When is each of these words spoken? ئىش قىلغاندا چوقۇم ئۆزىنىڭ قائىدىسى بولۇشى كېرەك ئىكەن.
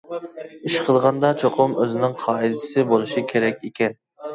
ئىش 0.69 0.77
قىلغاندا 0.87 1.31
چوقۇم 1.43 1.77
ئۆزىنىڭ 1.85 2.19
قائىدىسى 2.27 2.91
بولۇشى 2.93 3.29
كېرەك 3.33 3.67
ئىكەن. 3.73 4.01